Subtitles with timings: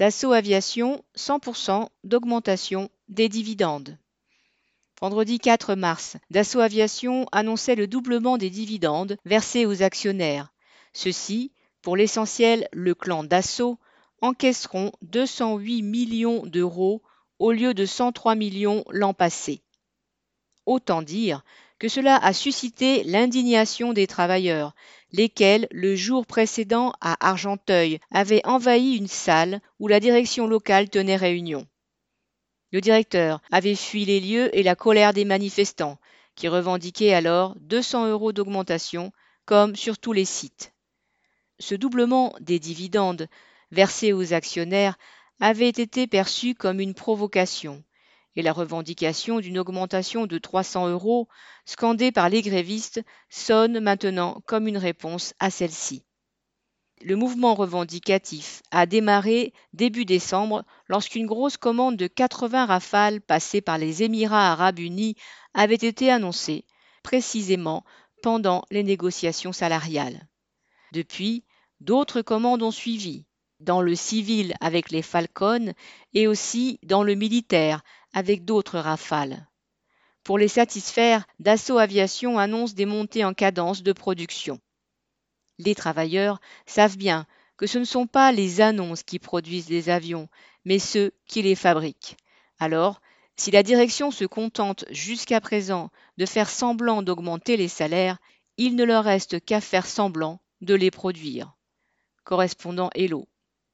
[0.00, 3.98] Dassault Aviation, 100% d'augmentation des dividendes.
[4.98, 10.54] Vendredi 4 mars, Dassault Aviation annonçait le doublement des dividendes versés aux actionnaires.
[10.94, 11.52] Ceux-ci,
[11.82, 13.76] pour l'essentiel le clan Dassault,
[14.22, 17.02] encaisseront 208 millions d'euros
[17.38, 19.60] au lieu de 103 millions l'an passé.
[20.64, 21.44] Autant dire
[21.80, 24.74] que cela a suscité l'indignation des travailleurs,
[25.12, 31.16] lesquels, le jour précédent à Argenteuil, avaient envahi une salle où la direction locale tenait
[31.16, 31.66] réunion.
[32.70, 35.98] Le directeur avait fui les lieux et la colère des manifestants,
[36.36, 39.10] qui revendiquaient alors 200 euros d'augmentation,
[39.46, 40.74] comme sur tous les sites.
[41.58, 43.26] Ce doublement des dividendes
[43.70, 44.98] versés aux actionnaires
[45.40, 47.82] avait été perçu comme une provocation,
[48.36, 51.28] et la revendication d'une augmentation de 300 euros,
[51.64, 56.04] scandée par les grévistes, sonne maintenant comme une réponse à celle-ci.
[57.02, 63.78] Le mouvement revendicatif a démarré début décembre lorsqu'une grosse commande de 80 rafales passées par
[63.78, 65.16] les Émirats arabes unis
[65.54, 66.66] avait été annoncée,
[67.02, 67.84] précisément
[68.22, 70.28] pendant les négociations salariales.
[70.92, 71.44] Depuis,
[71.80, 73.24] d'autres commandes ont suivi,
[73.60, 75.72] dans le civil avec les Falcons
[76.12, 79.48] et aussi dans le militaire avec d'autres rafales.
[80.22, 84.60] Pour les satisfaire, Dassault Aviation annonce des montées en cadence de production.
[85.58, 90.28] Les travailleurs savent bien que ce ne sont pas les annonces qui produisent les avions,
[90.64, 92.16] mais ceux qui les fabriquent.
[92.58, 93.00] Alors,
[93.36, 98.18] si la direction se contente jusqu'à présent de faire semblant d'augmenter les salaires,
[98.58, 101.56] il ne leur reste qu'à faire semblant de les produire.
[102.24, 103.29] Correspondant Hello.